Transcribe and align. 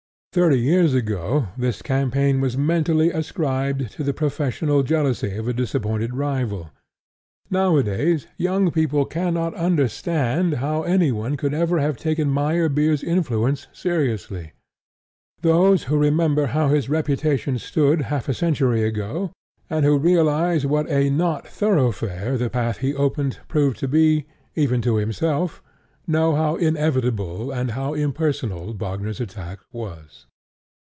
Thirty 0.33 0.61
years 0.61 0.93
ago 0.93 1.47
this 1.57 1.81
campaign 1.81 2.39
was 2.39 2.55
mentably 2.57 3.11
ascribed 3.13 3.91
to 3.91 4.01
the 4.01 4.13
professional 4.13 4.81
jealousy 4.81 5.35
of 5.35 5.49
a 5.49 5.53
disappointed 5.53 6.15
rival. 6.15 6.69
Nowadays 7.49 8.27
young 8.37 8.71
people 8.71 9.03
cannot 9.03 9.53
understand 9.55 10.53
how 10.63 10.83
anyone 10.83 11.35
could 11.35 11.53
ever 11.53 11.79
have 11.81 11.97
taken 11.97 12.31
Meyerbeer's 12.31 13.03
influence 13.03 13.67
seriously. 13.73 14.53
Those 15.41 15.83
who 15.91 15.97
remember 15.97 16.45
how 16.55 16.69
his 16.69 16.87
reputation 16.87 17.57
stood 17.59 18.03
half 18.03 18.29
a 18.29 18.33
century 18.33 18.85
ago, 18.85 19.33
and 19.69 19.83
who 19.83 19.97
realize 19.99 20.65
what 20.65 20.89
a 20.89 21.09
nothoroughfare 21.09 22.37
the 22.37 22.49
path 22.49 22.77
he 22.77 22.95
opened 22.95 23.39
proved 23.49 23.79
to 23.79 23.87
be, 23.89 24.27
even 24.55 24.81
to 24.83 24.95
himself, 24.95 25.61
know 26.07 26.33
how 26.33 26.55
inevitable 26.55 27.51
and 27.51 27.71
how 27.71 27.93
impersonal 27.93 28.73
Wagner's 28.73 29.21
attack 29.21 29.59
was. 29.71 30.25